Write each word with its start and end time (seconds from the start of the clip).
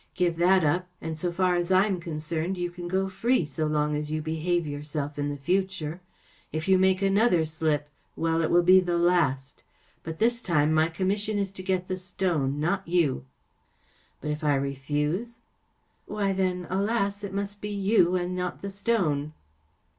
Give 0.15 0.35
that 0.37 0.63
up, 0.63 0.87
and 0.99 1.15
so 1.15 1.31
far 1.31 1.53
as 1.53 1.71
I 1.71 1.85
am 1.85 1.99
concerned 1.99 2.57
you 2.57 2.71
can 2.71 2.87
go 2.87 3.07
free 3.07 3.45
so 3.45 3.67
long 3.67 3.95
as 3.95 4.11
you 4.11 4.19
behave 4.19 4.65
yourself 4.65 5.19
in 5.19 5.29
the 5.29 5.37
future. 5.37 6.01
If 6.51 6.67
you 6.67 6.79
make 6.79 7.03
another 7.03 7.41
slip‚ÄĒwell, 7.45 8.41
it 8.43 8.49
will 8.49 8.63
be 8.63 8.79
the 8.79 8.97
last. 8.97 9.61
But 10.01 10.17
this 10.17 10.41
time 10.41 10.73
my 10.73 10.89
com¬ 10.89 11.05
mission 11.05 11.37
is 11.37 11.51
to 11.51 11.61
get 11.61 11.87
the 11.87 11.97
stone, 11.97 12.59
not 12.59 12.87
you." 12.87 13.25
“But 14.21 14.31
if 14.31 14.43
I 14.43 14.55
refuse?" 14.55 15.37
“Why, 16.07 16.33
then‚ÄĒalas 16.33 16.49
!‚ÄĒit 17.21 17.31
must 17.33 17.61
be 17.61 17.69
you 17.69 18.15
and 18.15 18.35
not 18.35 18.63
the 18.63 18.71
stone." 18.71 19.33